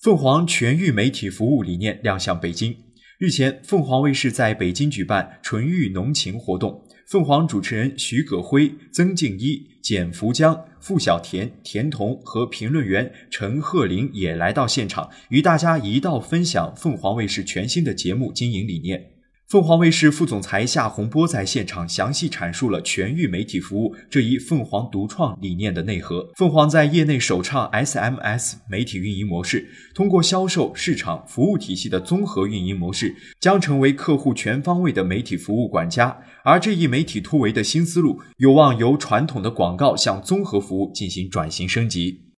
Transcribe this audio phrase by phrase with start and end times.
[0.00, 2.76] 凤凰全域媒体服务理念亮相北京。
[3.18, 19.17] 日前，凤凰卫视在北京举办“纯欲浓情”活动，凤凰主持人徐葛辉、曾静一、简福江、付小田、田童和评论员陈鹤林也来到现场，与大家一道分享凤凰卫视全新的节目经营理念。
[19.48, 26.30] 凤凰卫视副总裁夏洪波在现场详细阐述了全域媒体服务这一凤凰独创理念的内核。
[26.36, 36.18] 凤凰在业内首创 SMS 媒体运营模式，通过销售、市场、服务体系的综合运营模式，将成为客户全方位的媒体服务管家。
[36.44, 42.20] 而这一媒体突围的新思路，有望由传统的广告向综合服务进行转型升级。